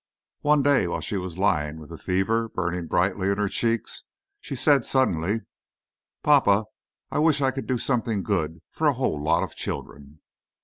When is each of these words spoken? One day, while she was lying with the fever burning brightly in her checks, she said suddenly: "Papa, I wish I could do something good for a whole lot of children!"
One 0.39 0.63
day, 0.63 0.87
while 0.87 0.99
she 0.99 1.17
was 1.17 1.37
lying 1.37 1.77
with 1.77 1.91
the 1.91 1.97
fever 1.99 2.49
burning 2.49 2.87
brightly 2.87 3.29
in 3.29 3.37
her 3.37 3.47
checks, 3.47 4.03
she 4.39 4.55
said 4.55 4.83
suddenly: 4.83 5.41
"Papa, 6.23 6.65
I 7.11 7.19
wish 7.19 7.39
I 7.39 7.51
could 7.51 7.67
do 7.67 7.77
something 7.77 8.23
good 8.23 8.61
for 8.71 8.87
a 8.87 8.93
whole 8.93 9.21
lot 9.21 9.43
of 9.43 9.55
children!" 9.55 10.21